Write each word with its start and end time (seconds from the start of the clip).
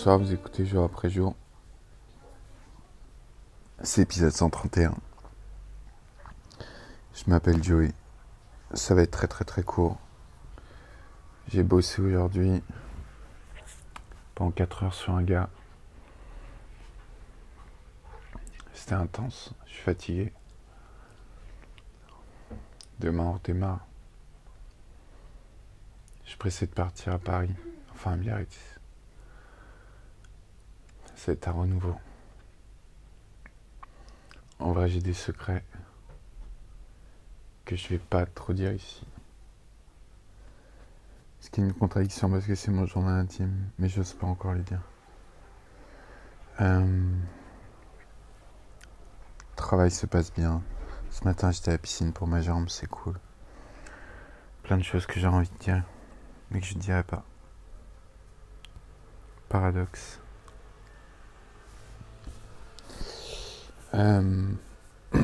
Bonsoir, 0.00 0.18
vous 0.18 0.32
écoutez 0.32 0.64
jour 0.64 0.82
après 0.82 1.10
jour. 1.10 1.36
C'est 3.82 4.00
épisode 4.00 4.32
131. 4.32 4.94
Je 7.12 7.24
m'appelle 7.26 7.62
Joey. 7.62 7.92
Ça 8.72 8.94
va 8.94 9.02
être 9.02 9.10
très 9.10 9.28
très 9.28 9.44
très 9.44 9.62
court. 9.62 9.98
J'ai 11.48 11.62
bossé 11.62 12.00
aujourd'hui 12.00 12.62
pendant 14.34 14.52
4 14.52 14.84
heures 14.84 14.94
sur 14.94 15.12
un 15.12 15.22
gars. 15.22 15.50
C'était 18.72 18.94
intense, 18.94 19.52
je 19.66 19.72
suis 19.74 19.82
fatigué. 19.82 20.32
Demain 23.00 23.24
on 23.24 23.32
redémarre. 23.34 23.84
Je 26.24 26.30
suis 26.30 26.38
pressé 26.38 26.66
de 26.66 26.72
partir 26.72 27.12
à 27.12 27.18
Paris, 27.18 27.54
enfin 27.92 28.12
à 28.12 28.16
Biarritz. 28.16 28.79
C'est 31.22 31.46
un 31.48 31.52
renouveau. 31.52 31.94
En 34.58 34.72
vrai, 34.72 34.88
j'ai 34.88 35.02
des 35.02 35.12
secrets 35.12 35.62
que 37.66 37.76
je 37.76 37.88
vais 37.88 37.98
pas 37.98 38.24
trop 38.24 38.54
dire 38.54 38.72
ici. 38.72 39.06
Ce 41.40 41.50
qui 41.50 41.60
est 41.60 41.64
une 41.64 41.74
contradiction 41.74 42.30
parce 42.30 42.46
que 42.46 42.54
c'est 42.54 42.70
mon 42.70 42.86
journal 42.86 43.20
intime, 43.20 43.68
mais 43.78 43.90
je 43.90 43.98
n'ose 43.98 44.14
pas 44.14 44.26
encore 44.26 44.54
les 44.54 44.62
dire. 44.62 44.80
Euh... 46.62 47.14
Travail 49.56 49.90
se 49.90 50.06
passe 50.06 50.32
bien. 50.32 50.62
Ce 51.10 51.22
matin, 51.24 51.50
j'étais 51.50 51.68
à 51.68 51.72
la 51.72 51.78
piscine 51.78 52.14
pour 52.14 52.28
ma 52.28 52.40
jambe, 52.40 52.70
c'est 52.70 52.88
cool. 52.88 53.20
Plein 54.62 54.78
de 54.78 54.84
choses 54.84 55.04
que 55.04 55.20
j'ai 55.20 55.26
envie 55.26 55.50
de 55.50 55.58
dire, 55.58 55.84
mais 56.50 56.60
que 56.60 56.66
je 56.66 56.76
ne 56.76 56.80
dirai 56.80 57.02
pas. 57.02 57.24
Paradoxe. 59.50 60.18
Euh... 63.94 64.52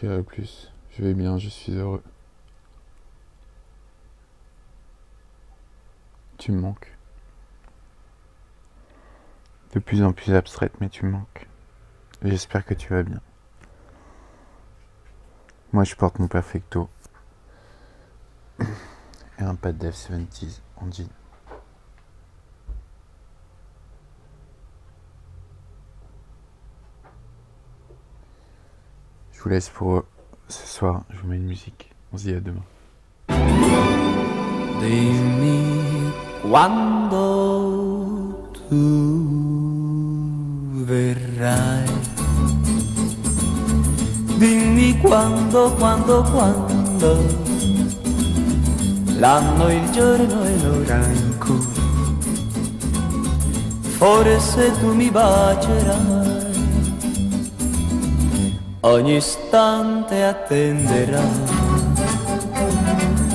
Que 0.00 0.20
plus 0.20 0.70
Je 0.92 1.02
vais 1.02 1.14
bien, 1.14 1.38
je 1.38 1.48
suis 1.48 1.72
heureux. 1.72 2.04
Tu 6.36 6.52
me 6.52 6.60
manques. 6.60 6.96
De 9.74 9.80
plus 9.80 10.04
en 10.04 10.12
plus 10.12 10.34
abstraite, 10.34 10.80
mais 10.80 10.88
tu 10.88 11.04
me 11.04 11.10
manques. 11.10 11.48
J'espère 12.22 12.64
que 12.64 12.74
tu 12.74 12.90
vas 12.90 13.02
bien. 13.02 13.20
Moi, 15.72 15.82
je 15.82 15.96
porte 15.96 16.20
mon 16.20 16.28
perfecto. 16.28 16.88
Et 18.60 19.42
un 19.42 19.56
pad 19.56 19.76
Dev 19.78 19.92
70 19.92 20.62
en 20.76 20.92
jean. 20.92 21.08
Je 29.38 29.44
vous 29.44 29.50
laisse 29.50 29.68
pour 29.68 30.02
ce 30.48 30.66
soir. 30.66 31.02
Je 31.10 31.20
vous 31.20 31.28
mets 31.28 31.36
une 31.36 31.46
musique. 31.46 31.92
On 32.12 32.18
se 32.18 32.24
dit 32.24 32.34
à 32.34 32.40
demain. 32.40 32.64
Dimmi 34.80 36.10
quando 36.42 37.22
tu 38.68 38.74
verrai. 40.84 41.86
Dimmi 44.40 44.98
quando, 45.00 45.70
quando, 45.78 46.24
quando. 46.32 47.22
L'anno, 49.20 49.70
il 49.70 49.88
giorno 49.92 50.42
e 50.42 50.58
l'ora 50.64 50.96
in 50.96 51.38
cui 51.38 51.60
forse 53.98 54.72
tu 54.80 54.92
mi 54.94 55.10
bacerai 55.10 56.47
ogni 58.80 59.16
istante 59.16 60.22
attenderà. 60.24 61.22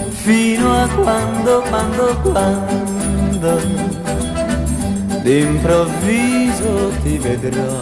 Fino 0.09 0.71
a 0.71 0.87
quando, 0.87 1.61
quando, 1.69 2.17
quando 2.21 3.61
d'improvviso 5.21 6.91
ti 7.03 7.17
vedrò. 7.17 7.81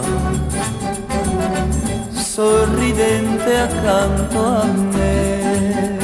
Sorridente 2.10 3.58
accanto 3.58 4.44
a 4.44 4.64
me. 4.64 6.00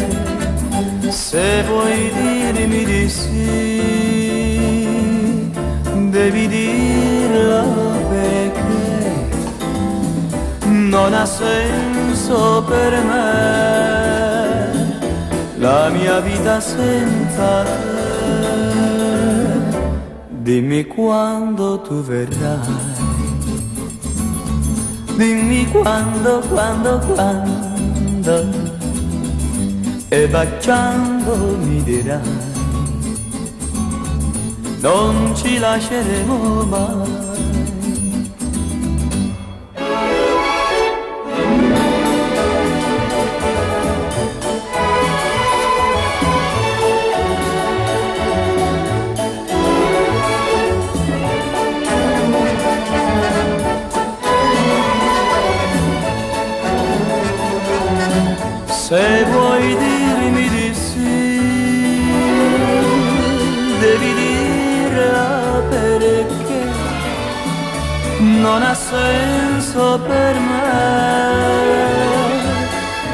Se 1.09 1.63
vuoi 1.65 2.13
dirmi 2.13 2.85
di 2.85 3.09
sì 3.09 3.99
devi 6.11 6.49
dirla 6.49 7.08
non 11.09 11.21
ha 11.21 11.25
senso 11.25 12.63
per 12.69 12.93
me 13.03 14.37
la 15.57 15.89
mia 15.89 16.21
vita 16.21 16.61
senza 16.61 17.63
te. 17.63 17.79
Dimmi 20.29 20.85
quando 20.85 21.81
tu 21.81 22.03
verrai, 22.03 22.59
dimmi 25.17 25.67
quando, 25.71 26.43
quando, 26.47 26.99
quando, 27.15 28.45
e 30.09 30.29
baciando 30.29 31.57
mi 31.57 31.83
dirai, 31.85 32.21
non 34.81 35.35
ci 35.35 35.59
lasceremo 35.59 36.65
mai. 36.65 37.38
Se 58.89 59.25
vuoi 59.25 59.77
dirmi 59.77 60.49
di 60.49 60.73
sì, 60.73 62.09
devi 63.81 64.15
dire 64.15 65.11
perché 65.69 66.63
non 68.19 68.63
ha 68.63 68.73
senso 68.73 70.01
per 70.07 70.39
me 70.39 70.73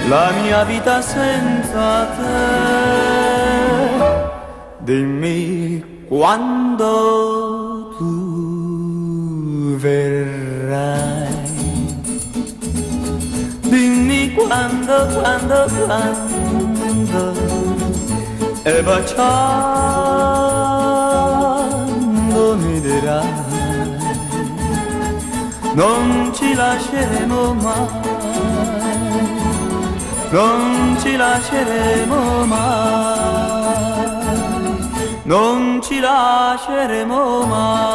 la 0.06 0.30
mia 0.42 0.62
vita 0.62 1.02
senza 1.02 2.06
te. 2.18 2.32
Dimmi 4.78 6.04
quando 6.06 7.96
tu 7.98 9.74
verrai. 9.76 11.23
Quando, 14.46 14.94
quando, 15.20 15.66
quando. 15.86 17.32
E 18.66 18.82
baciando 18.82 19.24
mi 22.56 22.80
dirai 22.80 23.28
Non 25.74 26.32
ci 26.32 26.54
lasceremo 26.54 27.52
mai 27.54 27.88
Non 30.30 30.96
ci 31.00 31.14
lasceremo 31.16 32.46
mai 32.46 32.62
Non 35.24 35.80
ci 35.82 36.00
lasceremo 36.00 37.44
mai 37.46 37.94